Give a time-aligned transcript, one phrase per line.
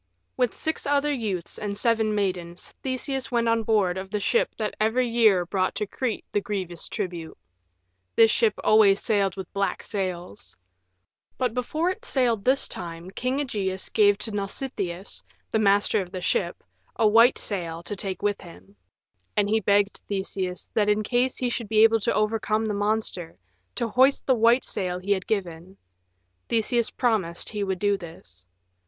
[0.35, 4.73] With six other youths and seven maidens Theseus went on board of the ship that
[4.81, 7.37] every year brought to Crete the grievous tribute.
[8.15, 10.57] This ship always sailed with black sails.
[11.37, 16.19] But before it sailed this time King Ægeus gave to Nausitheus, the master of the
[16.21, 16.63] ship,
[16.95, 18.75] a white sail to take with him.
[19.37, 23.37] And he begged Theseus, that in case he should be able to overcome the monster,
[23.75, 25.77] to hoist the white sail he had given.
[26.49, 28.47] Theseus promised he would do this.